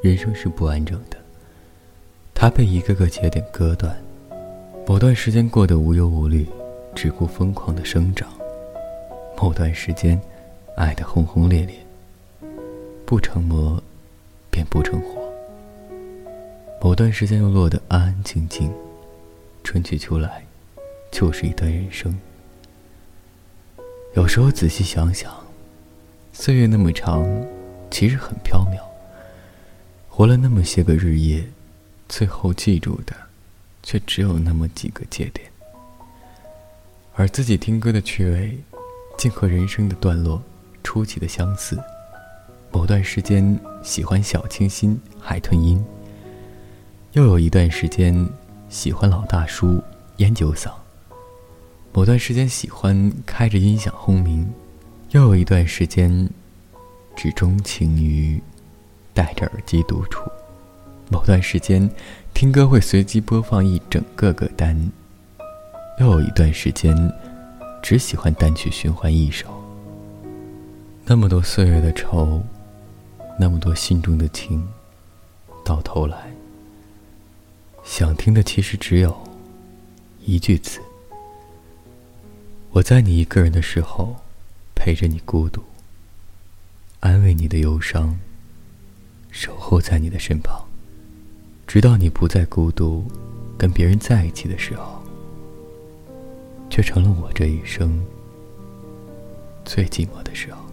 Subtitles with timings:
[0.00, 1.16] 人生是不完整的。
[2.34, 3.96] 它被一个个节点割断，
[4.86, 6.46] 某段时间过得无忧无虑，
[6.94, 8.28] 只顾疯狂的生长；
[9.36, 10.20] 某段时间，
[10.76, 11.74] 爱得轰轰烈烈，
[13.04, 13.82] 不成魔，
[14.52, 15.20] 便不成活；
[16.80, 18.72] 某段时间又落得安安静静，
[19.64, 20.44] 春去秋来，
[21.10, 22.16] 就是一段人生。
[24.14, 25.32] 有时候仔细想想，
[26.32, 27.26] 岁月那么长，
[27.90, 28.87] 其实很飘渺。
[30.18, 31.44] 活了那么些个日夜，
[32.08, 33.14] 最后记住的，
[33.84, 35.48] 却只有那么几个节点。
[37.14, 38.58] 而自己听歌的趣味，
[39.16, 40.42] 竟和人生的段落
[40.82, 41.78] 出奇的相似。
[42.72, 45.80] 某段时间喜欢小清新、海豚音，
[47.12, 48.28] 又有一段时间
[48.68, 49.80] 喜欢老大叔、
[50.16, 50.72] 烟酒嗓。
[51.92, 54.52] 某段时间喜欢开着音响轰鸣，
[55.10, 56.28] 又有一段时间
[57.14, 58.42] 只钟情于
[59.18, 60.30] 戴着耳机独处。
[61.10, 61.90] 某段时间
[62.32, 64.92] 听歌会随机播放一整个歌单，
[65.98, 66.96] 又有一段时间
[67.82, 69.48] 只喜欢单曲循环一首。
[71.04, 72.40] 那么多岁月的愁，
[73.40, 74.64] 那么多心中的情，
[75.64, 76.30] 到头来
[77.82, 79.20] 想听的其实只有
[80.24, 80.78] 一句词。
[82.70, 84.14] 我在你一个人的时候，
[84.76, 85.60] 陪着你孤独，
[87.00, 88.16] 安慰你的忧伤，
[89.40, 90.60] 守候在你的身旁，
[91.64, 93.04] 直到你不再孤独，
[93.56, 95.00] 跟别人在一起的时候，
[96.68, 98.04] 却成了我这一生
[99.64, 100.67] 最寂寞的时候。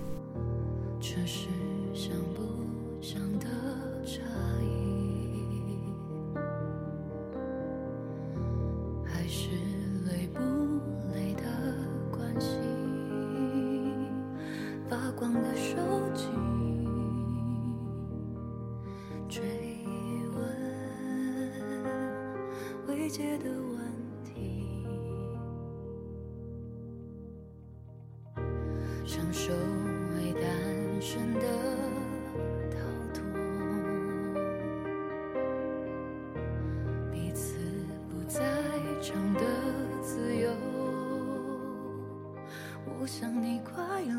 [23.15, 23.79] 解的问
[24.25, 24.83] 题，
[29.05, 30.43] 享受为单
[30.99, 31.39] 身的
[32.69, 32.77] 逃
[33.13, 33.23] 脱，
[37.09, 37.55] 彼此
[38.09, 38.41] 不在
[39.01, 39.39] 场的
[40.01, 40.51] 自由。
[42.99, 44.13] 我想你快乐，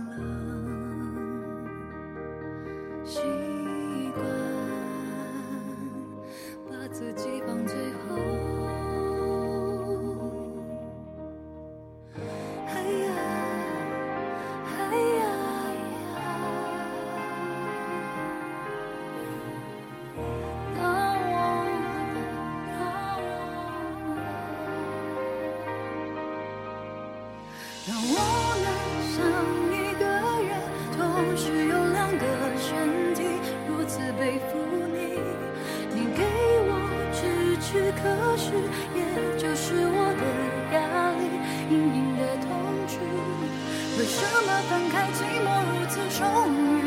[44.06, 46.22] 什么分开寂寞如此充
[46.54, 46.80] 裕，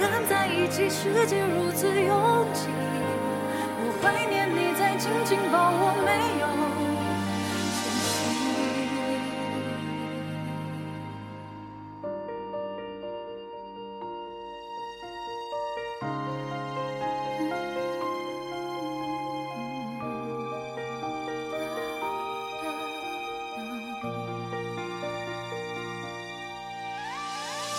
[0.00, 2.66] 但在一起世界如此拥挤？
[3.84, 6.10] 我怀念你在紧紧抱我，没
[6.40, 6.41] 有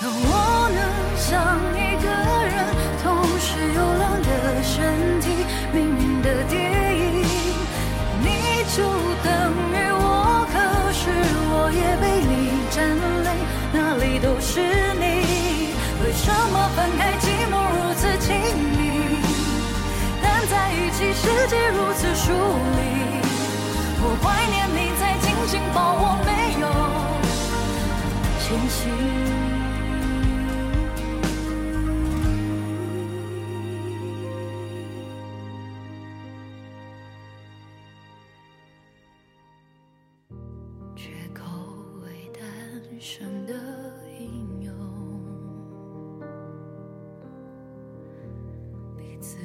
[0.04, 0.10] 有。
[0.10, 0.84] 让我能
[1.16, 1.32] 像
[1.72, 2.08] 一个
[2.44, 2.54] 人，
[3.02, 4.28] 同时有两个
[4.62, 4.76] 身
[5.22, 5.32] 体，
[5.72, 6.60] 命运的电
[7.00, 7.24] 影，
[8.20, 8.28] 你
[8.76, 8.84] 就
[9.24, 9.32] 等
[9.72, 10.60] 于我，可
[10.92, 11.08] 是
[11.48, 12.84] 我也被你占
[13.24, 13.32] 领，
[13.72, 14.60] 哪里都是
[15.00, 15.72] 你。
[16.04, 18.36] 为什么分开寂寞如此亲
[18.76, 18.84] 密，
[20.22, 22.34] 但在一起世界如此疏
[22.76, 23.24] 离？
[24.06, 26.68] 我怀念你在紧紧抱我，没有
[28.42, 29.13] 牵起。
[43.04, 43.54] 生的
[44.18, 44.74] 英勇，
[48.98, 49.38] 彼此